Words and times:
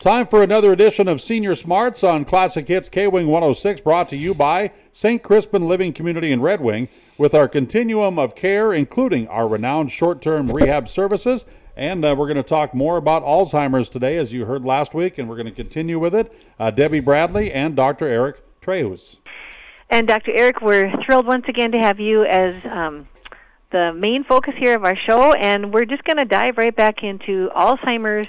Time 0.00 0.28
for 0.28 0.44
another 0.44 0.72
edition 0.72 1.08
of 1.08 1.20
Senior 1.20 1.56
Smarts 1.56 2.04
on 2.04 2.24
Classic 2.24 2.68
Hits 2.68 2.88
K 2.88 3.08
Wing 3.08 3.26
106, 3.26 3.80
brought 3.80 4.08
to 4.10 4.16
you 4.16 4.32
by 4.32 4.70
St. 4.92 5.20
Crispin 5.20 5.66
Living 5.66 5.92
Community 5.92 6.30
in 6.30 6.40
Red 6.40 6.60
Wing, 6.60 6.88
with 7.18 7.34
our 7.34 7.48
continuum 7.48 8.16
of 8.16 8.36
care, 8.36 8.72
including 8.72 9.26
our 9.26 9.48
renowned 9.48 9.90
short 9.90 10.22
term 10.22 10.52
rehab 10.52 10.88
services. 10.88 11.46
And 11.76 12.04
uh, 12.04 12.14
we're 12.16 12.28
going 12.28 12.36
to 12.36 12.44
talk 12.44 12.74
more 12.74 12.96
about 12.96 13.24
Alzheimer's 13.24 13.88
today, 13.88 14.18
as 14.18 14.32
you 14.32 14.44
heard 14.44 14.64
last 14.64 14.94
week, 14.94 15.18
and 15.18 15.28
we're 15.28 15.34
going 15.34 15.46
to 15.46 15.52
continue 15.52 15.98
with 15.98 16.14
it. 16.14 16.32
Uh, 16.60 16.70
Debbie 16.70 17.00
Bradley 17.00 17.52
and 17.52 17.74
Dr. 17.74 18.06
Eric 18.06 18.40
Trehus. 18.62 19.16
And 19.90 20.06
Dr. 20.06 20.30
Eric, 20.32 20.60
we're 20.60 20.92
thrilled 21.04 21.26
once 21.26 21.46
again 21.48 21.72
to 21.72 21.78
have 21.78 21.98
you 21.98 22.22
as 22.22 22.64
um, 22.66 23.08
the 23.72 23.92
main 23.92 24.22
focus 24.22 24.54
here 24.58 24.76
of 24.76 24.84
our 24.84 24.96
show, 24.96 25.32
and 25.32 25.74
we're 25.74 25.86
just 25.86 26.04
going 26.04 26.18
to 26.18 26.24
dive 26.24 26.56
right 26.56 26.76
back 26.76 27.02
into 27.02 27.50
Alzheimer's 27.56 28.28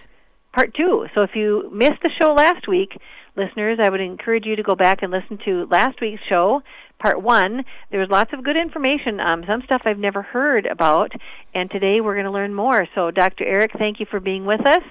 part 0.54 0.74
two. 0.74 1.08
So 1.14 1.22
if 1.22 1.36
you 1.36 1.70
missed 1.74 2.02
the 2.04 2.12
show 2.20 2.34
last 2.34 2.68
week, 2.68 3.00
listeners, 3.36 3.80
I 3.82 3.90
would 3.90 4.02
encourage 4.02 4.46
you 4.46 4.56
to 4.56 4.64
go 4.64 4.76
back 4.76 5.02
and 5.02 5.12
listen 5.12 5.38
to 5.46 5.66
last 5.68 6.02
week's 6.02 6.22
show, 6.28 6.62
part 7.00 7.22
one. 7.22 7.64
There 7.92 8.00
was 8.00 8.10
lots 8.10 8.34
of 8.34 8.44
good 8.44 8.58
information, 8.58 9.20
um, 9.20 9.44
some 9.48 9.62
stuff 9.64 9.84
I've 9.86 10.00
never 10.00 10.22
heard 10.22 10.66
about, 10.66 11.14
and 11.54 11.72
today 11.72 12.02
we're 12.02 12.16
going 12.16 12.26
to 12.26 12.32
learn 12.32 12.54
more. 12.54 12.88
So, 12.96 13.12
Dr. 13.12 13.46
Eric, 13.46 13.72
thank 13.78 14.00
you 14.00 14.06
for 14.06 14.20
being 14.20 14.46
with 14.46 14.66
us. 14.66 14.84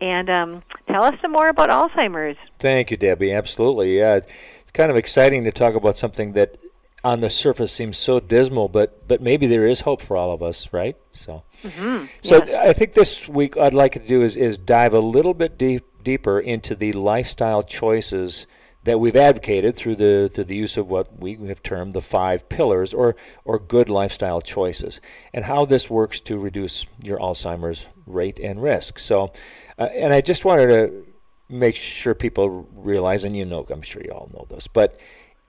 And 0.00 0.28
um, 0.28 0.62
tell 0.88 1.04
us 1.04 1.14
some 1.22 1.32
more 1.32 1.48
about 1.48 1.70
Alzheimer's. 1.70 2.36
Thank 2.58 2.90
you, 2.90 2.98
Debbie. 2.98 3.32
Absolutely. 3.32 3.96
Yeah, 3.96 4.16
it's 4.16 4.70
kind 4.72 4.90
of 4.90 4.96
exciting 4.96 5.44
to 5.44 5.52
talk 5.52 5.74
about 5.74 5.96
something 5.96 6.32
that 6.32 6.58
on 7.06 7.20
the 7.20 7.30
surface 7.30 7.72
seems 7.72 7.96
so 7.96 8.18
dismal, 8.18 8.68
but 8.68 9.06
but 9.06 9.22
maybe 9.22 9.46
there 9.46 9.64
is 9.64 9.82
hope 9.82 10.02
for 10.02 10.16
all 10.16 10.32
of 10.32 10.42
us, 10.42 10.72
right? 10.72 10.96
So, 11.12 11.44
mm-hmm. 11.62 12.06
so 12.20 12.42
I 12.58 12.72
think 12.72 12.94
this 12.94 13.28
week 13.28 13.56
I'd 13.56 13.74
like 13.74 13.92
to 13.92 14.00
do 14.00 14.22
is 14.22 14.36
is 14.36 14.58
dive 14.58 14.92
a 14.92 14.98
little 14.98 15.32
bit 15.32 15.56
deep, 15.56 15.84
deeper 16.02 16.40
into 16.40 16.74
the 16.74 16.90
lifestyle 16.92 17.62
choices 17.62 18.48
that 18.82 18.98
we've 18.98 19.14
advocated 19.14 19.76
through 19.76 19.94
the 19.94 20.28
through 20.34 20.44
the 20.44 20.56
use 20.56 20.76
of 20.76 20.90
what 20.90 21.16
we 21.20 21.36
have 21.46 21.62
termed 21.62 21.92
the 21.92 22.00
five 22.00 22.48
pillars 22.48 22.92
or 22.92 23.14
or 23.44 23.60
good 23.60 23.88
lifestyle 23.88 24.40
choices, 24.40 25.00
and 25.32 25.44
how 25.44 25.64
this 25.64 25.88
works 25.88 26.18
to 26.22 26.36
reduce 26.36 26.86
your 27.04 27.20
Alzheimer's 27.20 27.86
rate 28.04 28.40
and 28.40 28.60
risk. 28.60 28.98
So, 28.98 29.32
uh, 29.78 29.84
and 29.94 30.12
I 30.12 30.20
just 30.20 30.44
wanted 30.44 30.66
to 30.70 31.06
make 31.48 31.76
sure 31.76 32.14
people 32.14 32.66
realize, 32.74 33.22
and 33.22 33.36
you 33.36 33.44
know, 33.44 33.64
I'm 33.70 33.82
sure 33.82 34.02
you 34.02 34.10
all 34.10 34.28
know 34.34 34.44
this, 34.50 34.66
but 34.66 34.98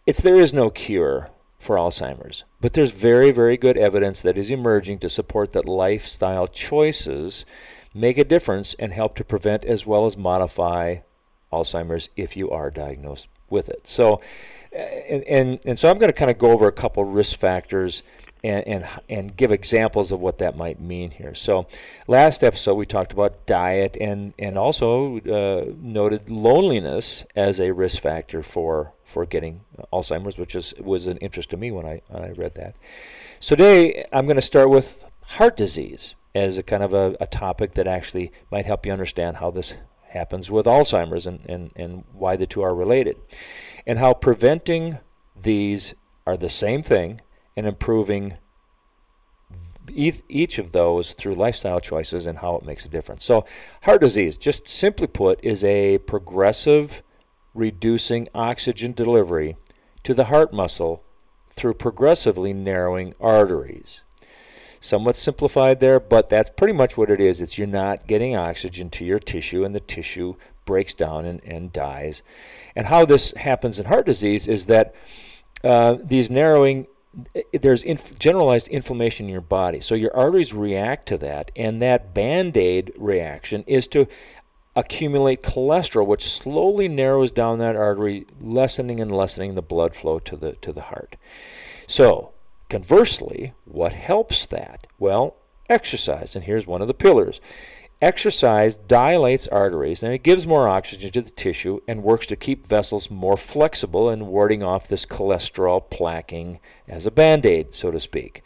it's 0.05 0.21
there 0.21 0.35
is 0.35 0.53
no 0.53 0.69
cure 0.69 1.31
for 1.59 1.75
Alzheimer's. 1.75 2.43
But 2.61 2.73
there's 2.73 2.91
very, 2.91 3.31
very 3.31 3.57
good 3.57 3.77
evidence 3.77 4.21
that 4.21 4.37
is 4.37 4.49
emerging 4.49 4.99
to 4.99 5.09
support 5.09 5.53
that 5.53 5.65
lifestyle 5.65 6.47
choices 6.47 7.45
make 7.93 8.17
a 8.17 8.23
difference 8.23 8.75
and 8.77 8.93
help 8.93 9.15
to 9.15 9.23
prevent 9.23 9.65
as 9.65 9.85
well 9.85 10.05
as 10.05 10.15
modify 10.15 10.97
Alzheimer's 11.51 12.09
if 12.15 12.37
you 12.37 12.51
are 12.51 12.69
diagnosed 12.69 13.27
with 13.49 13.69
it. 13.69 13.87
So, 13.87 14.21
and, 14.71 15.23
and, 15.23 15.59
and 15.65 15.79
so 15.79 15.89
I'm 15.89 15.97
going 15.97 16.11
to 16.11 16.17
kind 16.17 16.29
of 16.29 16.37
go 16.37 16.51
over 16.51 16.67
a 16.67 16.71
couple 16.71 17.03
risk 17.05 17.39
factors 17.39 18.03
and, 18.43 18.67
and, 18.67 18.87
and 19.09 19.35
give 19.35 19.51
examples 19.51 20.11
of 20.11 20.19
what 20.19 20.37
that 20.37 20.55
might 20.55 20.79
mean 20.79 21.11
here. 21.11 21.33
So, 21.33 21.67
last 22.07 22.43
episode 22.43 22.75
we 22.75 22.85
talked 22.85 23.13
about 23.13 23.45
diet 23.47 23.97
and, 23.99 24.33
and 24.37 24.57
also 24.57 25.17
uh, 25.19 25.73
noted 25.79 26.29
loneliness 26.29 27.25
as 27.35 27.59
a 27.59 27.71
risk 27.71 28.01
factor 28.01 28.43
for 28.43 28.93
for 29.07 29.25
getting 29.25 29.61
uh, 29.79 29.83
Alzheimer's, 29.91 30.37
which 30.37 30.53
is 30.53 30.73
was 30.79 31.07
an 31.07 31.17
interest 31.17 31.49
to 31.49 31.57
me 31.57 31.71
when 31.71 31.85
I 31.85 32.01
when 32.09 32.23
I 32.23 32.31
read 32.31 32.55
that. 32.55 32.75
So 33.39 33.55
today 33.55 34.05
I'm 34.11 34.25
going 34.25 34.35
to 34.35 34.41
start 34.41 34.69
with 34.69 35.05
heart 35.21 35.57
disease 35.57 36.15
as 36.35 36.57
a 36.57 36.63
kind 36.63 36.83
of 36.83 36.93
a, 36.93 37.15
a 37.19 37.25
topic 37.25 37.73
that 37.73 37.87
actually 37.87 38.31
might 38.51 38.65
help 38.65 38.85
you 38.85 38.91
understand 38.91 39.37
how 39.37 39.49
this 39.49 39.75
happens 40.09 40.51
with 40.51 40.65
Alzheimer's 40.65 41.25
and, 41.25 41.39
and, 41.49 41.71
and 41.75 42.03
why 42.13 42.35
the 42.35 42.45
two 42.45 42.61
are 42.61 42.75
related, 42.75 43.17
and 43.85 43.97
how 43.97 44.13
preventing 44.13 44.99
these 45.35 45.95
are 46.25 46.37
the 46.37 46.49
same 46.49 46.83
thing 46.83 47.21
and 47.55 47.65
improving 47.65 48.37
each 49.89 50.59
of 50.59 50.73
those 50.73 51.13
through 51.13 51.33
lifestyle 51.33 51.79
choices 51.79 52.25
and 52.25 52.39
how 52.39 52.57
it 52.57 52.65
makes 52.65 52.85
a 52.85 52.89
difference. 52.89 53.23
So, 53.23 53.45
heart 53.83 54.01
disease, 54.01 54.37
just 54.37 54.67
simply 54.67 55.07
put, 55.07 55.39
is 55.43 55.63
a 55.63 55.99
progressive 55.99 57.01
reducing 57.57 58.29
oxygen 58.33 58.93
delivery 58.93 59.57
to 60.03 60.13
the 60.13 60.25
heart 60.25 60.53
muscle 60.53 61.03
through 61.49 61.73
progressively 61.73 62.53
narrowing 62.53 63.13
arteries. 63.19 64.01
Somewhat 64.79 65.15
simplified 65.15 65.79
there, 65.79 65.99
but 65.99 66.29
that's 66.29 66.51
pretty 66.51 66.73
much 66.73 66.95
what 66.95 67.09
it 67.09 67.19
is. 67.19 67.41
It's 67.41 67.57
you're 67.57 67.67
not 67.67 68.05
getting 68.05 68.35
oxygen 68.35 68.91
to 68.91 69.03
your 69.03 69.17
tissue, 69.17 69.65
and 69.65 69.73
the 69.73 69.79
tissue 69.79 70.35
breaks 70.65 70.93
down 70.93 71.25
and, 71.25 71.43
and 71.43 71.73
dies. 71.73 72.21
And 72.75 72.87
how 72.87 73.05
this 73.05 73.31
happens 73.31 73.79
in 73.79 73.85
heart 73.85 74.05
disease 74.05 74.47
is 74.47 74.67
that 74.67 74.93
uh, 75.63 75.97
these 76.03 76.29
narrowing 76.29 76.85
there's 77.51 77.83
inf- 77.83 78.19
generalized 78.19 78.67
inflammation 78.67 79.25
in 79.25 79.31
your 79.31 79.41
body. 79.41 79.79
So 79.79 79.95
your 79.95 80.15
arteries 80.15 80.53
react 80.53 81.07
to 81.07 81.17
that, 81.19 81.51
and 81.55 81.81
that 81.81 82.13
band 82.13 82.55
aid 82.55 82.93
reaction 82.95 83.63
is 83.65 83.87
to 83.87 84.07
accumulate 84.77 85.41
cholesterol, 85.41 86.05
which 86.05 86.29
slowly 86.29 86.87
narrows 86.87 87.31
down 87.31 87.57
that 87.57 87.75
artery, 87.75 88.27
lessening 88.39 88.99
and 88.99 89.11
lessening 89.11 89.55
the 89.55 89.61
blood 89.61 89.95
flow 89.95 90.19
to 90.19 90.37
the, 90.37 90.53
to 90.53 90.71
the 90.71 90.83
heart. 90.83 91.15
So, 91.87 92.31
conversely, 92.69 93.53
what 93.65 93.93
helps 93.93 94.45
that? 94.45 94.85
Well, 94.99 95.35
exercise. 95.67 96.35
And 96.35 96.45
here's 96.45 96.67
one 96.67 96.83
of 96.83 96.87
the 96.87 96.93
pillars. 96.93 97.41
Exercise 97.99 98.75
dilates 98.75 99.47
arteries 99.47 100.03
and 100.03 100.13
it 100.13 100.21
gives 100.21 100.45
more 100.45 100.69
oxygen 100.69 101.11
to 101.11 101.23
the 101.23 101.31
tissue 101.31 101.79
and 101.87 102.03
works 102.03 102.27
to 102.27 102.35
keep 102.35 102.67
vessels 102.67 103.09
more 103.09 103.35
flexible 103.35 104.07
and 104.07 104.27
warding 104.27 104.61
off 104.61 104.87
this 104.87 105.07
cholesterol 105.07 105.83
plaquing 105.89 106.59
as 106.87 107.07
a 107.07 107.11
band 107.11 107.43
aid, 107.43 107.73
so 107.73 107.89
to 107.89 107.99
speak. 107.99 108.43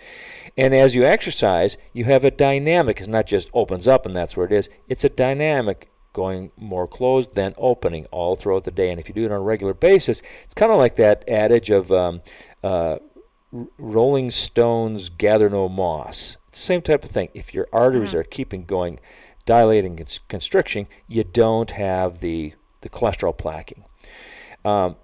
And 0.58 0.74
as 0.74 0.96
you 0.96 1.04
exercise, 1.04 1.76
you 1.92 2.06
have 2.06 2.24
a 2.24 2.32
dynamic. 2.32 3.00
It's 3.00 3.10
not 3.10 3.26
just 3.26 3.50
opens 3.54 3.90
up 3.90 4.06
and 4.06 4.16
that's 4.16 4.38
where 4.38 4.46
it 4.46 4.54
is, 4.54 4.70
it's 4.88 5.04
a 5.04 5.10
dynamic 5.10 5.90
going 6.14 6.52
more 6.58 6.88
closed 6.88 7.36
than 7.36 7.54
opening 7.58 8.06
all 8.08 8.36
throughout 8.36 8.64
the 8.64 8.72
day. 8.72 8.90
And 8.90 9.00
if 9.00 9.08
you 9.08 9.16
do 9.16 9.26
it 9.26 9.32
on 9.32 9.38
a 9.38 9.42
regular 9.42 9.74
basis, 9.74 10.22
it's 10.44 10.54
kind 10.54 10.72
of 10.72 10.78
like 10.78 10.96
that 10.96 11.28
adage 11.28 11.70
of 11.70 11.92
um, 11.92 12.22
uh, 12.64 12.98
rolling 13.78 14.32
stones 14.32 15.10
gather 15.10 15.50
no 15.50 15.70
moss. 15.70 16.38
It's 16.50 16.60
the 16.60 16.66
same 16.66 16.82
type 16.82 17.04
of 17.04 17.12
thing. 17.12 17.30
If 17.34 17.54
your 17.54 17.68
arteries 17.72 18.10
mm-hmm. 18.10 18.20
are 18.20 18.24
keeping 18.24 18.66
going, 18.66 19.00
dilating 19.46 20.00
and 20.00 20.20
constricting, 20.28 20.88
you 21.08 21.24
don't 21.24 21.72
have 21.72 22.20
the, 22.20 22.54
the 22.82 22.90
cholesterol 22.90 23.38
plaquing. 23.38 23.84
Um, 24.64 24.96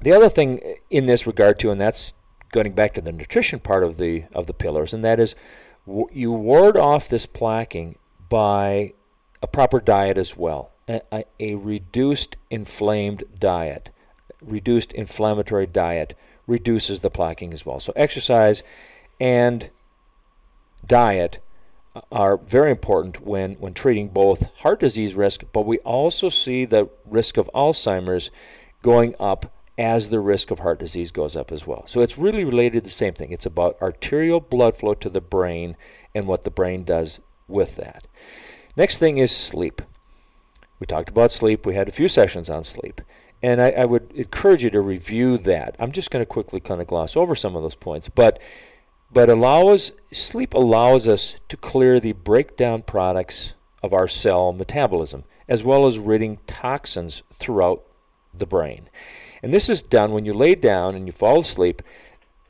the 0.00 0.12
other 0.12 0.28
thing 0.28 0.76
in 0.90 1.06
this 1.06 1.26
regard 1.26 1.58
too, 1.58 1.70
and 1.70 1.80
that's 1.80 2.14
going 2.50 2.72
back 2.72 2.94
to 2.94 3.00
the 3.00 3.12
nutrition 3.12 3.60
part 3.60 3.84
of 3.84 3.98
the 3.98 4.24
of 4.34 4.46
the 4.46 4.52
pillars, 4.54 4.92
and 4.92 5.04
that 5.04 5.20
is 5.20 5.34
w- 5.86 6.08
you 6.12 6.32
ward 6.32 6.76
off 6.76 7.08
this 7.08 7.26
plaquing 7.26 7.96
by 8.28 8.94
a 9.42 9.46
proper 9.46 9.80
diet 9.80 10.16
as 10.16 10.36
well. 10.36 10.70
A, 10.88 11.24
a, 11.38 11.54
reduced 11.54 12.36
inflamed 12.50 13.24
diet, 13.38 13.90
reduced 14.40 14.92
inflammatory 14.92 15.66
diet 15.66 16.14
reduces 16.46 17.00
the 17.00 17.10
plaquing 17.10 17.52
as 17.52 17.64
well. 17.64 17.80
So 17.80 17.92
exercise 17.94 18.62
and 19.20 19.70
diet 20.86 21.38
are 22.10 22.36
very 22.36 22.70
important 22.70 23.24
when, 23.24 23.54
when 23.54 23.74
treating 23.74 24.08
both 24.08 24.54
heart 24.56 24.80
disease 24.80 25.14
risk, 25.14 25.44
but 25.52 25.66
we 25.66 25.78
also 25.78 26.28
see 26.28 26.64
the 26.64 26.88
risk 27.04 27.36
of 27.36 27.50
Alzheimer's 27.54 28.30
going 28.82 29.14
up 29.20 29.52
as 29.78 30.08
the 30.08 30.20
risk 30.20 30.50
of 30.50 30.60
heart 30.60 30.78
disease 30.78 31.10
goes 31.10 31.36
up 31.36 31.50
as 31.52 31.66
well. 31.66 31.86
So 31.86 32.00
it's 32.00 32.18
really 32.18 32.44
related 32.44 32.84
to 32.84 32.88
the 32.88 32.90
same 32.90 33.14
thing. 33.14 33.32
It's 33.32 33.46
about 33.46 33.80
arterial 33.80 34.40
blood 34.40 34.76
flow 34.76 34.94
to 34.94 35.08
the 35.08 35.20
brain 35.20 35.76
and 36.14 36.26
what 36.26 36.44
the 36.44 36.50
brain 36.50 36.84
does 36.84 37.20
with 37.48 37.76
that. 37.76 38.06
Next 38.76 38.98
thing 38.98 39.18
is 39.18 39.34
sleep. 39.34 39.82
We 40.78 40.86
talked 40.86 41.10
about 41.10 41.32
sleep. 41.32 41.66
We 41.66 41.74
had 41.74 41.88
a 41.88 41.92
few 41.92 42.08
sessions 42.08 42.50
on 42.50 42.64
sleep. 42.64 43.00
And 43.42 43.60
I, 43.60 43.70
I 43.70 43.84
would 43.84 44.10
encourage 44.12 44.62
you 44.62 44.70
to 44.70 44.80
review 44.80 45.38
that. 45.38 45.76
I'm 45.78 45.92
just 45.92 46.10
going 46.10 46.22
to 46.22 46.26
quickly 46.26 46.60
kind 46.60 46.80
of 46.80 46.86
gloss 46.86 47.16
over 47.16 47.34
some 47.34 47.56
of 47.56 47.62
those 47.62 47.74
points. 47.74 48.08
But 48.08 48.38
but 49.12 49.28
allows 49.28 49.92
sleep 50.10 50.54
allows 50.54 51.06
us 51.06 51.36
to 51.48 51.56
clear 51.56 52.00
the 52.00 52.12
breakdown 52.12 52.82
products 52.82 53.54
of 53.82 53.92
our 53.92 54.08
cell 54.08 54.52
metabolism, 54.52 55.24
as 55.48 55.62
well 55.62 55.86
as 55.86 55.98
ridding 55.98 56.38
toxins 56.46 57.22
throughout 57.34 57.82
the 58.32 58.46
brain. 58.46 58.88
And 59.42 59.52
this 59.52 59.68
is 59.68 59.82
done 59.82 60.12
when 60.12 60.24
you 60.24 60.32
lay 60.32 60.54
down 60.54 60.94
and 60.94 61.06
you 61.06 61.12
fall 61.12 61.40
asleep 61.40 61.82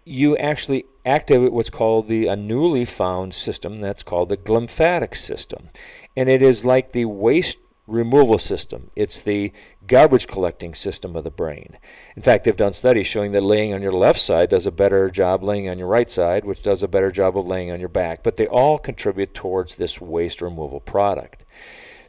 you 0.05 0.37
actually 0.37 0.85
activate 1.05 1.53
what's 1.53 1.71
called 1.71 2.09
the 2.09 2.27
a 2.27 2.37
newly 2.37 2.85
found 2.85 3.35
system 3.35 3.81
that's 3.81 4.03
called 4.03 4.29
the 4.29 4.37
glymphatic 4.37 5.17
system. 5.17 5.71
And 6.17 6.29
it 6.29 6.43
is 6.43 6.65
like 6.65 6.93
the 6.93 7.07
waste 7.07 7.59
removal 7.87 8.39
system. 8.39 8.91
It's 8.95 9.21
the 9.21 9.53
garbage 9.87 10.29
collecting 10.29 10.75
system 10.75 11.17
of 11.17 11.25
the 11.25 11.31
brain. 11.31 11.79
In 12.17 12.23
fact 12.23 12.45
they've 12.45 12.57
done 12.57 12.73
studies 12.73 13.07
showing 13.07 13.33
that 13.33 13.43
laying 13.43 13.75
on 13.75 13.83
your 13.83 13.93
left 13.93 14.21
side 14.21 14.51
does 14.51 14.67
a 14.67 14.71
better 14.71 15.11
job 15.11 15.43
laying 15.43 15.69
on 15.69 15.79
your 15.79 15.89
right 15.89 16.11
side 16.11 16.45
which 16.45 16.63
does 16.63 16.83
a 16.83 16.89
better 16.89 17.11
job 17.11 17.37
of 17.37 17.47
laying 17.47 17.71
on 17.71 17.81
your 17.81 17.89
back. 17.89 18.23
But 18.23 18.37
they 18.37 18.47
all 18.47 18.79
contribute 18.79 19.35
towards 19.35 19.75
this 19.75 20.01
waste 20.01 20.41
removal 20.41 20.81
product. 20.81 21.43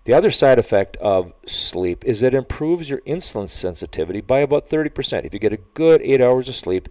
The 0.06 0.14
other 0.14 0.32
side 0.32 0.60
effect 0.60 0.98
of 0.98 1.34
sleep 1.48 2.04
is 2.04 2.22
it 2.22 2.34
improves 2.34 2.90
your 2.90 3.00
insulin 3.02 3.50
sensitivity 3.50 4.20
by 4.20 4.40
about 4.40 4.68
30%. 4.68 5.24
If 5.24 5.34
you 5.34 5.40
get 5.40 5.54
a 5.54 5.58
good 5.58 6.02
eight 6.02 6.20
hours 6.20 6.50
of 6.50 6.56
sleep, 6.56 6.90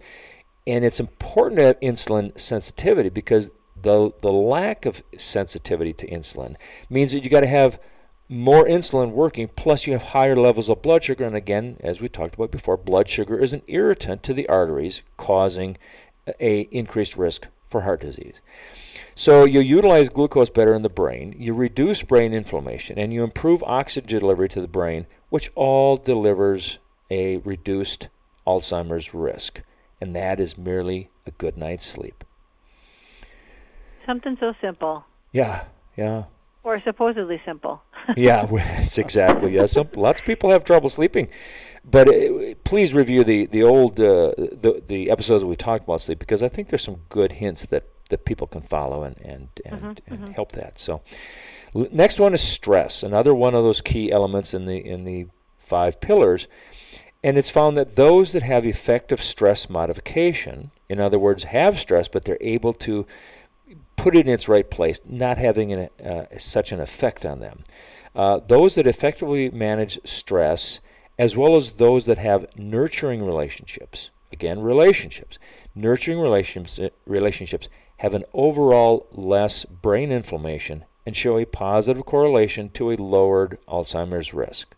and 0.65 0.85
it's 0.85 0.99
important 0.99 1.57
to 1.57 1.65
have 1.65 1.79
insulin 1.79 2.37
sensitivity 2.39 3.09
because 3.09 3.49
the, 3.81 4.11
the 4.21 4.31
lack 4.31 4.85
of 4.85 5.03
sensitivity 5.17 5.93
to 5.93 6.07
insulin 6.07 6.55
means 6.89 7.11
that 7.11 7.23
you 7.23 7.29
got 7.29 7.41
to 7.41 7.47
have 7.47 7.79
more 8.29 8.63
insulin 8.65 9.11
working, 9.11 9.49
plus 9.49 9.85
you 9.85 9.93
have 9.93 10.03
higher 10.03 10.35
levels 10.35 10.69
of 10.69 10.81
blood 10.81 11.03
sugar. 11.03 11.25
And 11.25 11.35
again, 11.35 11.77
as 11.81 11.99
we 11.99 12.07
talked 12.07 12.35
about 12.35 12.51
before, 12.51 12.77
blood 12.77 13.09
sugar 13.09 13.37
is 13.37 13.53
an 13.53 13.61
irritant 13.67 14.23
to 14.23 14.33
the 14.33 14.47
arteries, 14.47 15.03
causing 15.17 15.77
a 16.39 16.61
increased 16.71 17.17
risk 17.17 17.47
for 17.69 17.81
heart 17.81 18.01
disease. 18.01 18.39
So 19.15 19.43
you 19.43 19.59
utilize 19.59 20.09
glucose 20.09 20.49
better 20.49 20.73
in 20.73 20.81
the 20.81 20.89
brain, 20.89 21.35
you 21.37 21.53
reduce 21.53 22.01
brain 22.01 22.33
inflammation, 22.33 22.97
and 22.97 23.13
you 23.13 23.23
improve 23.23 23.61
oxygen 23.63 24.19
delivery 24.19 24.49
to 24.49 24.61
the 24.61 24.67
brain, 24.67 25.05
which 25.29 25.51
all 25.53 25.97
delivers 25.97 26.79
a 27.11 27.37
reduced 27.37 28.07
Alzheimer's 28.47 29.13
risk. 29.13 29.61
And 30.03 30.13
that 30.17 30.41
is 30.41 30.57
merely 30.57 31.09
a 31.25 31.31
good 31.31 31.55
night's 31.55 31.85
sleep. 31.85 32.25
Something 34.05 34.35
so 34.37 34.53
simple. 34.59 35.05
Yeah, 35.31 35.63
yeah. 35.95 36.25
Or 36.61 36.81
supposedly 36.81 37.41
simple. 37.45 37.81
yeah, 38.17 38.45
it's 38.81 38.97
exactly. 38.97 39.55
Yeah, 39.55 39.65
some, 39.65 39.87
lots 39.95 40.19
of 40.19 40.25
people 40.25 40.49
have 40.49 40.65
trouble 40.65 40.89
sleeping. 40.89 41.29
But 41.89 42.09
uh, 42.09 42.55
please 42.65 42.93
review 42.93 43.23
the 43.23 43.45
the 43.45 43.63
old 43.63 43.97
uh, 43.97 44.33
the 44.37 44.83
the 44.85 45.09
episodes 45.09 45.41
that 45.41 45.47
we 45.47 45.55
talked 45.55 45.85
about 45.85 46.01
sleep 46.01 46.19
because 46.19 46.43
I 46.43 46.49
think 46.49 46.67
there's 46.67 46.83
some 46.83 46.99
good 47.07 47.31
hints 47.33 47.65
that 47.67 47.85
that 48.09 48.25
people 48.25 48.45
can 48.47 48.61
follow 48.61 49.03
and 49.03 49.15
and 49.21 49.47
and, 49.65 49.81
Mhm, 49.81 49.99
and 50.07 50.19
mhm. 50.19 50.33
help 50.33 50.51
that. 50.51 50.79
So, 50.79 51.01
l- 51.73 51.87
next 51.93 52.19
one 52.19 52.33
is 52.33 52.41
stress, 52.41 53.03
another 53.03 53.33
one 53.33 53.55
of 53.55 53.63
those 53.63 53.79
key 53.79 54.11
elements 54.11 54.53
in 54.53 54.65
the 54.65 54.85
in 54.85 55.05
the 55.05 55.27
five 55.59 56.01
pillars. 56.01 56.49
And 57.23 57.37
it's 57.37 57.49
found 57.49 57.77
that 57.77 57.95
those 57.95 58.33
that 58.33 58.43
have 58.43 58.65
effective 58.65 59.23
stress 59.23 59.69
modification, 59.69 60.71
in 60.89 60.99
other 60.99 61.17
words, 61.17 61.45
have 61.45 61.79
stress, 61.79 62.07
but 62.07 62.25
they're 62.25 62.37
able 62.41 62.73
to 62.73 63.05
put 63.95 64.15
it 64.15 64.27
in 64.27 64.33
its 64.33 64.49
right 64.49 64.69
place, 64.69 64.99
not 65.05 65.37
having 65.37 65.71
an, 65.71 65.89
uh, 66.05 66.25
such 66.37 66.71
an 66.71 66.81
effect 66.81 67.25
on 67.25 67.39
them. 67.39 67.63
Uh, 68.13 68.39
those 68.39 68.75
that 68.75 68.85
effectively 68.85 69.49
manage 69.49 69.99
stress, 70.03 70.79
as 71.17 71.37
well 71.37 71.55
as 71.55 71.71
those 71.71 72.05
that 72.05 72.17
have 72.17 72.45
nurturing 72.57 73.23
relationships, 73.25 74.09
again, 74.31 74.59
relationships, 74.61 75.39
nurturing 75.73 76.19
relationships, 76.19 76.93
relationships 77.05 77.69
have 77.97 78.13
an 78.13 78.25
overall 78.33 79.07
less 79.13 79.63
brain 79.63 80.11
inflammation 80.11 80.83
and 81.05 81.15
show 81.15 81.37
a 81.37 81.45
positive 81.45 82.05
correlation 82.05 82.69
to 82.69 82.91
a 82.91 82.97
lowered 82.97 83.57
Alzheimer's 83.67 84.33
risk. 84.33 84.75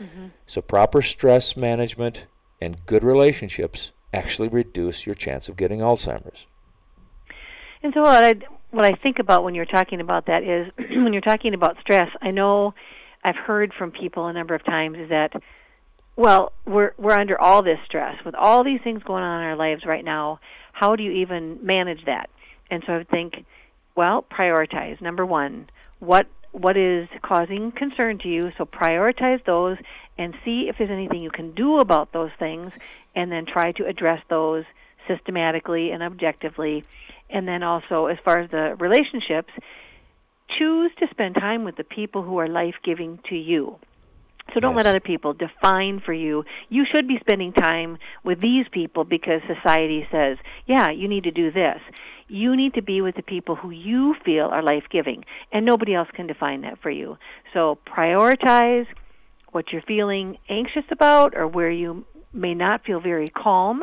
Mm-hmm. 0.00 0.26
So, 0.46 0.60
proper 0.60 1.02
stress 1.02 1.56
management 1.56 2.26
and 2.60 2.84
good 2.86 3.04
relationships 3.04 3.92
actually 4.12 4.48
reduce 4.48 5.06
your 5.06 5.14
chance 5.14 5.48
of 5.48 5.56
getting 5.56 5.80
Alzheimer's. 5.80 6.46
And 7.82 7.92
so 7.94 8.00
what 8.00 8.24
I 8.24 8.34
what 8.70 8.84
I 8.84 8.92
think 8.92 9.18
about 9.18 9.44
when 9.44 9.54
you're 9.54 9.64
talking 9.64 10.00
about 10.00 10.26
that 10.26 10.42
is 10.42 10.72
when 10.78 11.12
you're 11.12 11.22
talking 11.22 11.54
about 11.54 11.78
stress, 11.80 12.10
I 12.20 12.30
know 12.30 12.74
I've 13.24 13.36
heard 13.36 13.72
from 13.74 13.90
people 13.90 14.26
a 14.26 14.32
number 14.32 14.54
of 14.54 14.64
times 14.64 14.98
is 14.98 15.08
that 15.10 15.32
well, 16.16 16.52
we're 16.64 16.92
we're 16.96 17.12
under 17.12 17.40
all 17.40 17.62
this 17.62 17.78
stress 17.84 18.16
with 18.24 18.34
all 18.34 18.64
these 18.64 18.80
things 18.82 19.02
going 19.02 19.22
on 19.22 19.42
in 19.42 19.46
our 19.48 19.56
lives 19.56 19.84
right 19.84 20.04
now. 20.04 20.40
How 20.72 20.96
do 20.96 21.02
you 21.02 21.12
even 21.12 21.58
manage 21.62 22.04
that? 22.06 22.30
And 22.70 22.82
so 22.86 22.94
I 22.94 22.96
would 22.98 23.08
think, 23.08 23.44
well, 23.94 24.24
prioritize. 24.30 25.00
Number 25.00 25.24
1, 25.24 25.68
what 26.00 26.26
what 26.56 26.76
is 26.78 27.06
causing 27.20 27.70
concern 27.70 28.18
to 28.20 28.28
you? 28.28 28.50
So 28.56 28.64
prioritize 28.64 29.44
those 29.44 29.76
and 30.16 30.34
see 30.42 30.68
if 30.70 30.78
there's 30.78 30.90
anything 30.90 31.22
you 31.22 31.30
can 31.30 31.54
do 31.54 31.78
about 31.78 32.12
those 32.12 32.30
things 32.38 32.72
and 33.14 33.30
then 33.30 33.44
try 33.44 33.72
to 33.72 33.86
address 33.86 34.22
those 34.30 34.64
systematically 35.06 35.90
and 35.90 36.02
objectively. 36.02 36.82
And 37.28 37.46
then 37.46 37.62
also 37.62 38.06
as 38.06 38.16
far 38.24 38.38
as 38.38 38.50
the 38.50 38.74
relationships, 38.78 39.52
choose 40.56 40.92
to 40.98 41.08
spend 41.10 41.34
time 41.34 41.64
with 41.64 41.76
the 41.76 41.84
people 41.84 42.22
who 42.22 42.38
are 42.38 42.48
life-giving 42.48 43.20
to 43.28 43.36
you. 43.36 43.78
So 44.56 44.60
don't 44.60 44.74
let 44.74 44.86
other 44.86 45.00
people 45.00 45.34
define 45.34 46.00
for 46.00 46.14
you. 46.14 46.46
You 46.70 46.86
should 46.90 47.06
be 47.06 47.18
spending 47.20 47.52
time 47.52 47.98
with 48.24 48.40
these 48.40 48.64
people 48.72 49.04
because 49.04 49.42
society 49.46 50.08
says, 50.10 50.38
yeah, 50.64 50.88
you 50.88 51.08
need 51.08 51.24
to 51.24 51.30
do 51.30 51.50
this. 51.50 51.78
You 52.28 52.56
need 52.56 52.72
to 52.72 52.80
be 52.80 53.02
with 53.02 53.16
the 53.16 53.22
people 53.22 53.54
who 53.54 53.68
you 53.68 54.14
feel 54.24 54.46
are 54.46 54.62
life 54.62 54.84
giving, 54.90 55.26
and 55.52 55.66
nobody 55.66 55.94
else 55.94 56.08
can 56.14 56.26
define 56.26 56.62
that 56.62 56.80
for 56.80 56.88
you. 56.88 57.18
So 57.52 57.76
prioritize 57.86 58.86
what 59.52 59.72
you're 59.72 59.82
feeling 59.82 60.38
anxious 60.48 60.84
about 60.90 61.36
or 61.36 61.46
where 61.46 61.70
you 61.70 62.06
may 62.32 62.54
not 62.54 62.82
feel 62.82 62.98
very 62.98 63.28
calm. 63.28 63.82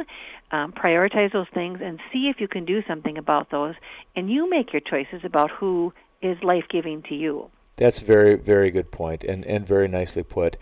Um, 0.49 0.71
prioritize 0.71 1.31
those 1.33 1.45
things 1.53 1.81
and 1.83 1.99
see 2.11 2.29
if 2.29 2.41
you 2.41 2.47
can 2.47 2.65
do 2.65 2.81
something 2.87 3.19
about 3.19 3.51
those, 3.51 3.75
and 4.15 4.27
you 4.27 4.49
make 4.49 4.73
your 4.73 4.81
choices 4.81 5.21
about 5.23 5.51
who 5.51 5.93
is 6.23 6.35
life 6.41 6.65
giving 6.67 7.03
to 7.03 7.13
you. 7.13 7.51
That's 7.75 7.99
very, 7.99 8.35
very 8.35 8.69
good 8.69 8.91
point 8.91 9.23
and, 9.23 9.45
and 9.45 9.65
very 9.65 9.87
nicely 9.87 10.23
put. 10.23 10.57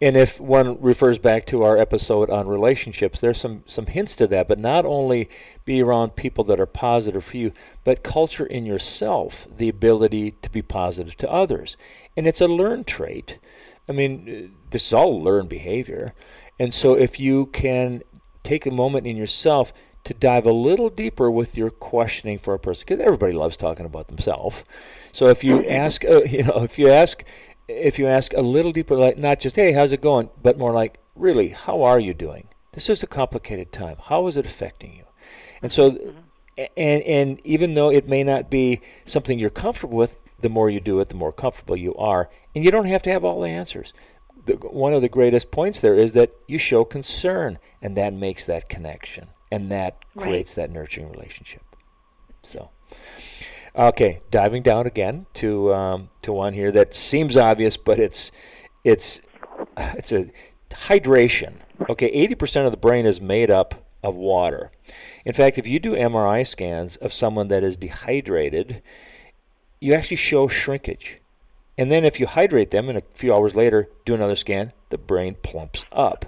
And 0.00 0.16
if 0.16 0.40
one 0.40 0.80
refers 0.80 1.18
back 1.18 1.46
to 1.46 1.62
our 1.62 1.78
episode 1.78 2.30
on 2.30 2.48
relationships, 2.48 3.20
there's 3.20 3.38
some, 3.38 3.62
some 3.66 3.86
hints 3.86 4.16
to 4.16 4.26
that, 4.28 4.48
but 4.48 4.58
not 4.58 4.84
only 4.84 5.28
be 5.64 5.82
around 5.82 6.16
people 6.16 6.42
that 6.44 6.60
are 6.60 6.66
positive 6.66 7.24
for 7.24 7.36
you, 7.36 7.52
but 7.84 8.02
culture 8.02 8.46
in 8.46 8.66
yourself 8.66 9.46
the 9.54 9.68
ability 9.68 10.32
to 10.42 10.50
be 10.50 10.62
positive 10.62 11.16
to 11.18 11.30
others. 11.30 11.76
And 12.16 12.26
it's 12.26 12.40
a 12.40 12.48
learned 12.48 12.86
trait. 12.86 13.38
I 13.88 13.92
mean, 13.92 14.54
this 14.70 14.86
is 14.86 14.92
all 14.92 15.22
learned 15.22 15.50
behavior. 15.50 16.14
And 16.58 16.72
so 16.72 16.94
if 16.94 17.20
you 17.20 17.46
can 17.46 18.02
take 18.42 18.66
a 18.66 18.70
moment 18.70 19.06
in 19.06 19.16
yourself 19.16 19.72
to 20.04 20.14
dive 20.14 20.46
a 20.46 20.52
little 20.52 20.90
deeper 20.90 21.30
with 21.30 21.56
your 21.56 21.70
questioning 21.70 22.38
for 22.38 22.54
a 22.54 22.58
person 22.58 22.84
because 22.86 23.04
everybody 23.04 23.32
loves 23.32 23.56
talking 23.56 23.86
about 23.86 24.08
themselves. 24.08 24.64
So 25.12 25.28
if 25.28 25.42
you 25.42 25.64
ask 25.66 26.04
uh, 26.04 26.22
you 26.26 26.44
know 26.44 26.62
if 26.62 26.78
you 26.78 26.88
ask 26.88 27.24
if 27.68 27.98
you 27.98 28.06
ask 28.06 28.32
a 28.34 28.42
little 28.42 28.72
deeper 28.72 28.96
like 28.96 29.16
not 29.16 29.40
just 29.40 29.56
hey 29.56 29.72
how's 29.72 29.92
it 29.92 30.00
going? 30.00 30.30
but 30.42 30.58
more 30.58 30.72
like 30.72 30.98
really 31.14 31.48
how 31.48 31.82
are 31.82 32.00
you 32.00 32.14
doing? 32.14 32.48
This 32.72 32.90
is 32.90 33.02
a 33.02 33.06
complicated 33.06 33.72
time. 33.72 33.96
How 34.02 34.26
is 34.26 34.36
it 34.36 34.46
affecting 34.46 34.94
you? 34.94 35.04
And 35.62 35.72
so 35.72 36.14
a- 36.58 36.78
and 36.78 37.02
and 37.02 37.40
even 37.44 37.74
though 37.74 37.90
it 37.90 38.08
may 38.08 38.22
not 38.22 38.50
be 38.50 38.80
something 39.04 39.38
you're 39.38 39.50
comfortable 39.50 39.96
with 39.96 40.18
the 40.40 40.48
more 40.48 40.68
you 40.68 40.80
do 40.80 41.00
it 41.00 41.08
the 41.08 41.14
more 41.14 41.32
comfortable 41.32 41.76
you 41.76 41.94
are 41.94 42.28
and 42.54 42.64
you 42.64 42.70
don't 42.70 42.86
have 42.86 43.02
to 43.02 43.10
have 43.10 43.24
all 43.24 43.40
the 43.40 43.48
answers. 43.48 43.92
The, 44.46 44.54
one 44.54 44.92
of 44.92 45.02
the 45.02 45.08
greatest 45.08 45.50
points 45.50 45.80
there 45.80 45.94
is 45.94 46.12
that 46.12 46.32
you 46.46 46.58
show 46.58 46.84
concern, 46.84 47.58
and 47.80 47.96
that 47.96 48.12
makes 48.12 48.44
that 48.44 48.68
connection, 48.68 49.28
and 49.50 49.70
that 49.70 49.96
Right. 50.14 50.24
creates 50.24 50.54
that 50.54 50.70
nurturing 50.70 51.10
relationship. 51.10 51.62
So, 52.42 52.70
okay, 53.76 54.20
diving 54.30 54.62
down 54.62 54.86
again 54.86 55.26
to 55.34 55.74
um, 55.74 56.10
to 56.22 56.32
one 56.32 56.54
here 56.54 56.70
that 56.72 56.94
seems 56.94 57.36
obvious, 57.36 57.76
but 57.76 57.98
it's 57.98 58.30
it's 58.84 59.20
it's 59.76 60.12
a 60.12 60.26
hydration. 60.70 61.54
Okay, 61.88 62.06
eighty 62.06 62.34
percent 62.34 62.66
of 62.66 62.72
the 62.72 62.78
brain 62.78 63.06
is 63.06 63.20
made 63.20 63.50
up 63.50 63.86
of 64.02 64.14
water. 64.14 64.70
In 65.24 65.32
fact, 65.32 65.58
if 65.58 65.66
you 65.66 65.78
do 65.78 65.92
MRI 65.92 66.46
scans 66.46 66.96
of 66.96 67.12
someone 67.12 67.48
that 67.48 67.64
is 67.64 67.76
dehydrated, 67.76 68.82
you 69.80 69.94
actually 69.94 70.18
show 70.18 70.46
shrinkage. 70.46 71.20
And 71.76 71.90
then 71.90 72.04
if 72.04 72.20
you 72.20 72.26
hydrate 72.26 72.70
them 72.70 72.88
and 72.88 72.98
a 72.98 73.02
few 73.14 73.34
hours 73.34 73.56
later 73.56 73.88
do 74.04 74.14
another 74.14 74.36
scan, 74.36 74.72
the 74.90 74.98
brain 74.98 75.36
plumps 75.42 75.84
up. 75.90 76.26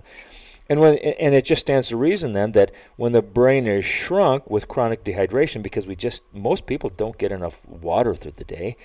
And 0.68 0.80
when 0.80 0.96
and 0.98 1.34
it 1.34 1.44
just 1.44 1.60
stands 1.60 1.88
to 1.88 1.96
reason 1.96 2.32
then 2.32 2.52
that 2.52 2.72
when 2.96 3.12
the 3.12 3.22
brain 3.22 3.66
is 3.66 3.84
shrunk 3.84 4.50
with 4.50 4.68
chronic 4.68 5.04
dehydration 5.04 5.62
because 5.62 5.86
we 5.86 5.94
just 5.94 6.22
most 6.32 6.66
people 6.66 6.90
don't 6.90 7.18
get 7.18 7.32
enough 7.32 7.64
water 7.66 8.14
through 8.14 8.32
the 8.32 8.44
day, 8.44 8.76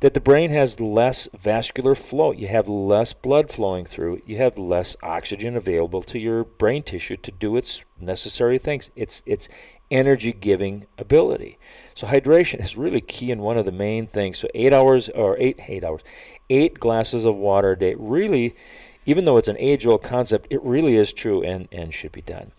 that 0.00 0.12
the 0.12 0.20
brain 0.20 0.50
has 0.50 0.80
less 0.80 1.28
vascular 1.38 1.94
flow. 1.94 2.30
You 2.30 2.48
have 2.48 2.68
less 2.68 3.14
blood 3.14 3.50
flowing 3.50 3.86
through. 3.86 4.20
You 4.26 4.36
have 4.36 4.58
less 4.58 4.96
oxygen 5.02 5.56
available 5.56 6.02
to 6.02 6.18
your 6.18 6.44
brain 6.44 6.82
tissue 6.82 7.16
to 7.16 7.30
do 7.30 7.56
its 7.56 7.84
necessary 7.98 8.58
things. 8.58 8.90
It's 8.94 9.22
it's 9.24 9.48
energy 9.90 10.32
giving 10.32 10.86
ability. 10.98 11.58
So 11.94 12.06
hydration 12.06 12.62
is 12.62 12.76
really 12.76 13.00
key 13.00 13.30
and 13.30 13.40
one 13.40 13.56
of 13.56 13.64
the 13.64 13.72
main 13.72 14.06
things. 14.06 14.38
So 14.38 14.48
eight 14.54 14.74
hours 14.74 15.08
or 15.08 15.38
eight 15.38 15.60
eight 15.68 15.84
hours, 15.84 16.02
eight 16.50 16.78
glasses 16.78 17.24
of 17.24 17.36
water 17.36 17.72
a 17.72 17.78
day. 17.78 17.94
Really, 17.96 18.56
even 19.06 19.24
though 19.24 19.36
it's 19.36 19.48
an 19.48 19.58
age 19.58 19.86
old 19.86 20.02
concept, 20.02 20.46
it 20.50 20.62
really 20.62 20.96
is 20.96 21.12
true 21.12 21.42
and, 21.42 21.68
and 21.72 21.92
should 21.92 22.12
be 22.12 22.22
done. 22.22 22.52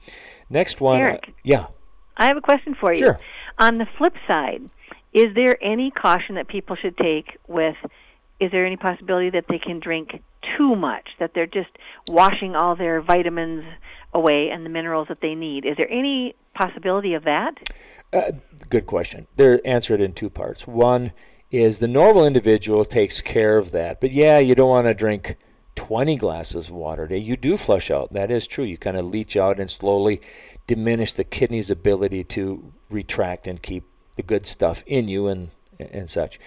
Next 0.50 0.82
one, 0.82 1.02
uh, 1.02 1.18
yeah, 1.44 1.68
I 2.18 2.28
have 2.28 2.38
a 2.38 2.42
question 2.42 2.76
for 2.80 2.94
you. 2.94 3.00
Sure. 3.00 3.20
On 3.58 3.78
the 3.78 3.88
flip 3.98 4.14
side, 4.28 4.70
is 5.14 5.34
there 5.34 5.58
any 5.62 5.92
caution 5.92 6.36
that 6.36 6.48
people 6.48 6.76
should 6.76 6.98
take 6.98 7.38
with 7.48 7.76
is 8.40 8.52
there 8.52 8.66
any 8.66 8.76
possibility 8.76 9.30
that 9.30 9.46
they 9.48 9.60
can 9.60 9.80
drink 9.80 10.22
too 10.58 10.76
much, 10.76 11.08
that 11.20 11.34
they're 11.34 11.46
just 11.48 11.70
washing 12.10 12.56
all 12.56 12.76
their 12.76 13.02
vitamins 13.02 13.64
away 14.14 14.50
and 14.50 14.66
the 14.66 14.70
minerals 14.70 15.08
that 15.08 15.22
they 15.22 15.36
need? 15.36 15.66
Is 15.66 15.78
there 15.78 15.90
any 15.90 16.36
possibility 16.54 17.14
of 17.14 17.24
that? 17.24 17.54
Uh, 18.12 18.32
good 18.70 18.86
question. 18.86 19.28
They're 19.36 19.66
answered 19.66 20.02
in 20.02 20.14
two 20.14 20.30
parts. 20.30 20.68
One 20.68 21.14
is 21.50 21.78
the 21.78 21.88
normal 21.88 22.26
individual 22.26 22.84
takes 22.84 23.22
care 23.22 23.58
of 23.58 23.72
that. 23.72 24.02
But 24.02 24.12
yeah, 24.12 24.40
you 24.40 24.56
don't 24.56 24.70
want 24.70 24.88
to 24.88 24.94
drink 24.94 25.38
20 25.76 26.16
glasses 26.16 26.68
of 26.68 26.72
water 26.72 27.04
a 27.04 27.10
day. 27.10 27.18
You 27.18 27.38
do 27.38 27.58
flush 27.58 27.92
out. 27.92 28.12
That 28.12 28.32
is 28.32 28.48
true. 28.48 28.64
You 28.64 28.78
kind 28.78 28.98
of 28.98 29.06
leach 29.06 29.36
out 29.38 29.60
and 29.60 29.70
slowly 29.70 30.22
diminish 30.68 31.14
the 31.14 31.24
kidney's 31.24 31.70
ability 31.70 32.24
to 32.24 32.74
retract 32.90 33.48
and 33.48 33.62
keep 33.62 33.84
the 34.16 34.24
good 34.24 34.48
stuff 34.48 34.84
in 34.88 35.08
you 35.08 35.28
and 35.28 35.50
and 35.80 36.10
such. 36.10 36.40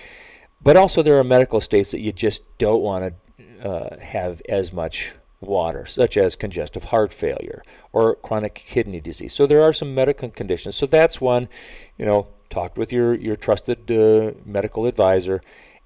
But 0.62 0.76
also 0.76 1.02
there 1.02 1.18
are 1.18 1.25
medical 1.25 1.61
states 1.61 1.90
that 1.90 2.00
you 2.00 2.12
just 2.12 2.42
don't 2.58 2.82
want 2.82 3.14
to 3.61 3.68
uh, 3.68 4.00
have 4.00 4.42
as 4.49 4.73
much 4.73 5.14
water, 5.40 5.87
such 5.87 6.16
as 6.16 6.35
congestive 6.35 6.85
heart 6.85 7.14
failure 7.14 7.62
or 7.92 8.16
chronic 8.16 8.54
kidney 8.54 9.00
disease. 9.00 9.35
So 9.35 9.47
there 9.47 9.62
are 9.62 9.73
some 9.73 9.94
medical 9.94 10.30
conditions. 10.30 10.76
So 10.76 10.87
that's 10.87 11.20
one, 11.20 11.49
you 11.97 12.04
know, 12.04 12.28
talk 12.50 12.76
with 12.76 12.92
your 12.92 13.14
your 13.14 13.37
trusted 13.37 13.90
uh, 13.90 14.32
medical 14.44 14.87
advisor 14.87 15.42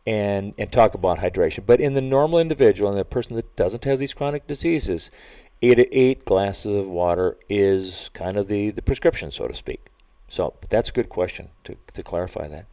and 0.07 0.55
and 0.59 0.73
talk 0.73 0.95
about 0.95 1.19
hydration. 1.19 1.65
But 1.67 1.81
in 1.81 1.95
the 1.95 2.01
normal 2.01 2.39
individual 2.39 2.91
and 2.91 2.99
the 2.99 3.05
person 3.05 3.37
that 3.37 3.57
doesn't 3.57 3.85
have 3.85 3.99
these 3.99 4.15
chronic 4.15 4.47
diseases, 4.47 5.11
eight 5.63 5.77
to 5.77 5.97
eight 5.97 6.25
glasses 6.25 6.77
of 6.77 6.89
water 6.89 7.37
is 7.49 8.11
kind 8.13 8.37
of 8.37 8.49
the, 8.49 8.71
the 8.71 8.83
prescription, 8.83 9.31
so 9.31 9.47
to 9.47 9.55
speak. 9.55 9.87
So 10.29 10.55
that's 10.69 10.91
a 10.91 10.93
good 10.93 11.09
question 11.09 11.51
to, 11.65 11.77
to 11.93 12.03
clarify 12.03 12.49
that. 12.49 12.67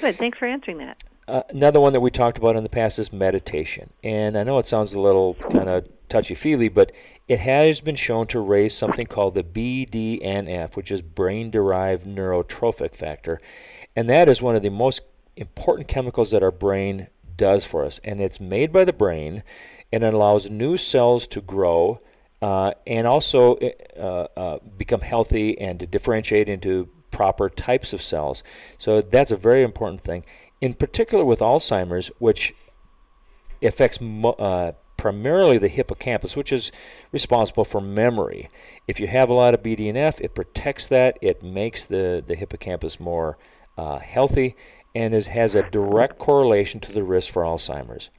Good. 0.00 0.16
Thanks 0.16 0.38
for 0.38 0.46
answering 0.46 0.78
that. 0.78 1.02
Uh, 1.26 1.42
another 1.50 1.80
one 1.80 1.92
that 1.92 2.00
we 2.00 2.10
talked 2.10 2.38
about 2.38 2.56
in 2.56 2.62
the 2.62 2.68
past 2.68 2.98
is 2.98 3.12
meditation. 3.12 3.90
And 4.02 4.36
I 4.36 4.44
know 4.44 4.58
it 4.58 4.66
sounds 4.66 4.92
a 4.92 5.00
little 5.00 5.34
kind 5.34 5.68
of 5.68 5.86
touchy 6.08 6.34
feely, 6.34 6.68
but 6.68 6.90
it 7.28 7.40
has 7.40 7.80
been 7.80 7.96
shown 7.96 8.26
to 8.28 8.40
raise 8.40 8.74
something 8.74 9.06
called 9.06 9.34
the 9.34 9.44
BDNF, 9.44 10.74
which 10.74 10.90
is 10.90 11.02
brain 11.02 11.50
derived 11.50 12.06
neurotrophic 12.06 12.94
factor. 12.94 13.40
And 13.94 14.08
that 14.08 14.28
is 14.28 14.40
one 14.40 14.56
of 14.56 14.62
the 14.62 14.70
most 14.70 15.02
important 15.38 15.88
chemicals 15.88 16.30
that 16.32 16.42
our 16.42 16.50
brain 16.50 17.08
does 17.36 17.64
for 17.64 17.84
us. 17.84 18.00
And 18.04 18.20
it's 18.20 18.40
made 18.40 18.72
by 18.72 18.84
the 18.84 18.92
brain 18.92 19.42
and 19.92 20.04
it 20.04 20.12
allows 20.12 20.50
new 20.50 20.76
cells 20.76 21.26
to 21.28 21.40
grow 21.40 22.00
uh, 22.42 22.72
and 22.86 23.06
also 23.06 23.56
uh, 23.96 24.26
uh, 24.36 24.58
become 24.76 25.00
healthy 25.00 25.58
and 25.58 25.80
to 25.80 25.86
differentiate 25.86 26.48
into 26.48 26.88
proper 27.10 27.48
types 27.48 27.92
of 27.92 28.02
cells. 28.02 28.42
So 28.76 29.00
that's 29.00 29.30
a 29.30 29.36
very 29.36 29.62
important 29.62 30.02
thing. 30.02 30.24
In 30.60 30.74
particular 30.74 31.24
with 31.24 31.40
Alzheimer's, 31.40 32.08
which 32.18 32.54
affects 33.62 33.98
uh, 34.00 34.72
primarily 34.96 35.58
the 35.58 35.68
hippocampus, 35.68 36.36
which 36.36 36.52
is 36.52 36.70
responsible 37.12 37.64
for 37.64 37.80
memory. 37.80 38.50
If 38.86 39.00
you 39.00 39.06
have 39.06 39.30
a 39.30 39.34
lot 39.34 39.54
of 39.54 39.62
BDNF, 39.62 40.20
it 40.20 40.34
protects 40.34 40.86
that, 40.88 41.18
it 41.22 41.42
makes 41.42 41.84
the, 41.84 42.22
the 42.24 42.34
hippocampus 42.34 43.00
more 43.00 43.38
uh, 43.78 43.98
healthy, 43.98 44.56
and 44.98 45.14
is, 45.14 45.28
has 45.28 45.54
a 45.54 45.62
direct 45.70 46.18
correlation 46.18 46.80
to 46.80 46.92
the 46.92 47.04
risk 47.04 47.30
for 47.30 47.42
Alzheimer's. 47.42 48.10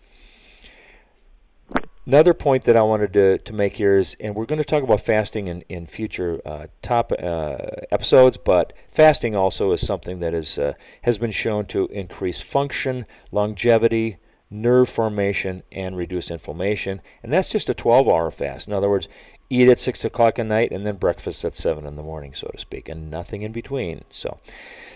Another 2.07 2.33
point 2.33 2.63
that 2.63 2.77
I 2.77 2.81
wanted 2.83 3.11
to, 3.13 3.37
to 3.37 3.53
make 3.53 3.75
here 3.75 3.97
is, 3.97 4.15
and 4.21 4.33
we're 4.33 4.45
going 4.45 4.61
to 4.61 4.65
talk 4.65 4.81
about 4.81 5.01
fasting 5.01 5.47
in, 5.47 5.61
in 5.67 5.87
future 5.87 6.41
uh, 6.45 6.67
top 6.81 7.11
uh, 7.11 7.57
episodes, 7.91 8.37
but 8.37 8.71
fasting 8.89 9.35
also 9.35 9.73
is 9.73 9.85
something 9.85 10.19
that 10.21 10.33
is, 10.33 10.57
uh, 10.57 10.73
has 11.01 11.17
been 11.17 11.31
shown 11.31 11.65
to 11.65 11.87
increase 11.87 12.39
function, 12.39 13.05
longevity, 13.29 14.17
nerve 14.49 14.87
formation, 14.87 15.63
and 15.73 15.97
reduce 15.97 16.31
inflammation. 16.31 17.01
And 17.21 17.31
that's 17.31 17.49
just 17.49 17.69
a 17.69 17.73
12 17.73 18.07
hour 18.07 18.31
fast. 18.31 18.67
In 18.67 18.73
other 18.73 18.89
words, 18.89 19.09
eat 19.49 19.69
at 19.69 19.79
6 19.79 20.05
o'clock 20.05 20.37
at 20.37 20.45
night 20.45 20.71
and 20.71 20.85
then 20.85 20.97
breakfast 20.97 21.43
at 21.43 21.55
7 21.55 21.85
in 21.85 21.95
the 21.95 22.03
morning, 22.03 22.33
so 22.33 22.47
to 22.47 22.59
speak, 22.59 22.87
and 22.87 23.09
nothing 23.09 23.41
in 23.41 23.51
between. 23.51 24.03
So, 24.09 24.39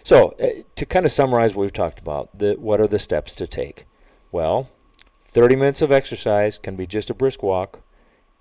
so 0.04 0.30
uh, 0.42 0.64
to 0.76 0.86
kind 0.86 1.06
of 1.06 1.12
summarize 1.12 1.56
what 1.56 1.64
we've 1.64 1.74
talked 1.74 2.00
about, 2.00 2.38
the, 2.38 2.54
what 2.54 2.80
are 2.80 2.88
the 2.88 3.00
steps 3.00 3.34
to 3.36 3.48
take? 3.48 3.86
Well, 4.32 4.70
30 5.26 5.56
minutes 5.56 5.82
of 5.82 5.92
exercise 5.92 6.58
can 6.58 6.76
be 6.76 6.86
just 6.86 7.10
a 7.10 7.16
brisk 7.16 7.42
walk, 7.42 7.82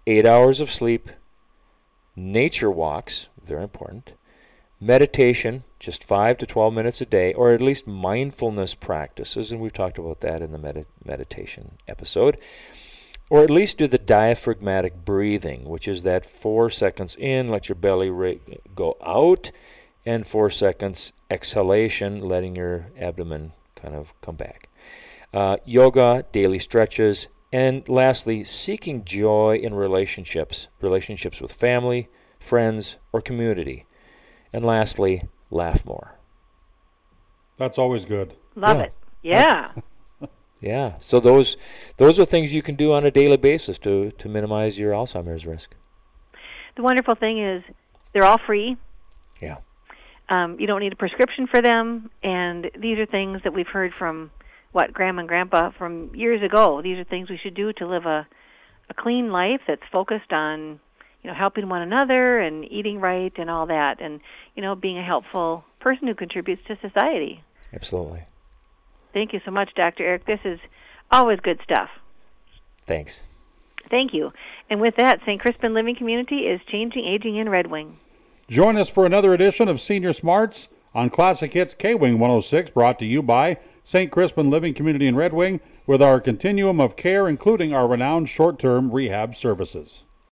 8 0.06 0.26
hours 0.26 0.60
of 0.60 0.70
sleep, 0.70 1.08
nature 2.14 2.70
walks, 2.70 3.28
very 3.46 3.62
important, 3.62 4.12
meditation, 4.78 5.64
just 5.78 6.04
5 6.04 6.36
to 6.38 6.46
12 6.46 6.74
minutes 6.74 7.00
a 7.00 7.06
day, 7.06 7.32
or 7.32 7.50
at 7.50 7.62
least 7.62 7.86
mindfulness 7.86 8.74
practices, 8.74 9.50
and 9.50 9.60
we've 9.60 9.72
talked 9.72 9.96
about 9.96 10.20
that 10.20 10.42
in 10.42 10.52
the 10.52 10.58
med- 10.58 10.86
meditation 11.04 11.78
episode, 11.88 12.36
or 13.32 13.42
at 13.42 13.48
least 13.48 13.78
do 13.78 13.86
the 13.86 13.96
diaphragmatic 13.96 15.06
breathing, 15.06 15.64
which 15.64 15.88
is 15.88 16.02
that 16.02 16.26
4 16.26 16.68
seconds 16.68 17.16
in, 17.16 17.48
let 17.48 17.66
your 17.66 17.76
belly 17.76 18.10
ra- 18.10 18.34
go 18.74 18.98
out, 19.02 19.50
and 20.04 20.26
4 20.26 20.50
seconds 20.50 21.14
exhalation, 21.30 22.20
letting 22.20 22.54
your 22.54 22.88
abdomen 23.00 23.52
kind 23.74 23.94
of 23.94 24.12
come 24.20 24.36
back 24.36 24.68
uh, 25.32 25.56
yoga, 25.64 26.26
daily 26.30 26.58
stretches, 26.58 27.28
and 27.50 27.88
lastly, 27.88 28.44
seeking 28.44 29.02
joy 29.02 29.58
in 29.62 29.72
relationships, 29.72 30.68
relationships 30.82 31.40
with 31.40 31.52
family, 31.52 32.10
friends, 32.38 32.98
or 33.14 33.22
community. 33.22 33.86
And 34.52 34.62
lastly, 34.62 35.26
laugh 35.50 35.86
more. 35.86 36.18
That's 37.56 37.78
always 37.78 38.04
good. 38.04 38.34
Love 38.54 38.76
yeah. 38.76 38.82
it. 38.82 38.92
Yeah. 39.22 39.70
Yeah. 40.62 40.94
So 41.00 41.20
those 41.20 41.56
those 41.98 42.18
are 42.18 42.24
things 42.24 42.54
you 42.54 42.62
can 42.62 42.76
do 42.76 42.92
on 42.92 43.04
a 43.04 43.10
daily 43.10 43.36
basis 43.36 43.78
to 43.78 44.12
to 44.12 44.28
minimize 44.28 44.78
your 44.78 44.92
Alzheimer's 44.92 45.44
risk. 45.44 45.74
The 46.76 46.82
wonderful 46.82 47.16
thing 47.16 47.42
is 47.42 47.62
they're 48.14 48.24
all 48.24 48.38
free. 48.46 48.76
Yeah. 49.40 49.56
Um, 50.28 50.58
you 50.58 50.66
don't 50.66 50.80
need 50.80 50.92
a 50.92 50.96
prescription 50.96 51.46
for 51.46 51.60
them, 51.60 52.10
and 52.22 52.70
these 52.78 52.98
are 52.98 53.06
things 53.06 53.42
that 53.44 53.52
we've 53.52 53.66
heard 53.66 53.92
from 53.98 54.30
what 54.70 54.92
grandma 54.92 55.20
and 55.20 55.28
grandpa 55.28 55.72
from 55.76 56.14
years 56.14 56.42
ago. 56.42 56.80
These 56.80 56.96
are 56.96 57.04
things 57.04 57.28
we 57.28 57.36
should 57.42 57.54
do 57.54 57.72
to 57.74 57.86
live 57.86 58.06
a 58.06 58.26
a 58.88 58.94
clean 58.94 59.30
life 59.30 59.60
that's 59.66 59.82
focused 59.90 60.32
on 60.32 60.80
you 61.22 61.30
know 61.30 61.34
helping 61.34 61.68
one 61.68 61.82
another 61.82 62.38
and 62.38 62.64
eating 62.70 63.00
right 63.00 63.32
and 63.36 63.50
all 63.50 63.66
that 63.66 64.00
and 64.00 64.20
you 64.54 64.62
know 64.62 64.74
being 64.74 64.98
a 64.98 65.04
helpful 65.04 65.64
person 65.80 66.06
who 66.06 66.14
contributes 66.14 66.62
to 66.68 66.76
society. 66.80 67.42
Absolutely. 67.72 68.24
Thank 69.12 69.32
you 69.32 69.40
so 69.44 69.50
much, 69.50 69.74
Dr. 69.74 70.04
Eric. 70.04 70.26
This 70.26 70.40
is 70.44 70.58
always 71.10 71.40
good 71.40 71.60
stuff. 71.62 71.90
Thanks. 72.86 73.24
Thank 73.90 74.14
you. 74.14 74.32
And 74.70 74.80
with 74.80 74.96
that, 74.96 75.20
St. 75.26 75.40
Crispin 75.40 75.74
Living 75.74 75.94
Community 75.94 76.46
is 76.46 76.60
changing 76.66 77.04
aging 77.04 77.36
in 77.36 77.48
Red 77.48 77.66
Wing. 77.66 77.98
Join 78.48 78.76
us 78.76 78.88
for 78.88 79.04
another 79.04 79.34
edition 79.34 79.68
of 79.68 79.80
Senior 79.80 80.12
Smarts 80.12 80.68
on 80.94 81.10
Classic 81.10 81.52
Hits 81.52 81.74
K 81.74 81.94
Wing 81.94 82.18
106, 82.18 82.70
brought 82.70 82.98
to 82.98 83.06
you 83.06 83.22
by 83.22 83.58
St. 83.84 84.10
Crispin 84.10 84.50
Living 84.50 84.74
Community 84.74 85.06
in 85.06 85.16
Red 85.16 85.32
Wing 85.32 85.60
with 85.86 86.02
our 86.02 86.20
continuum 86.20 86.80
of 86.80 86.96
care, 86.96 87.28
including 87.28 87.74
our 87.74 87.88
renowned 87.88 88.28
short 88.28 88.58
term 88.58 88.90
rehab 88.90 89.34
services. 89.34 90.02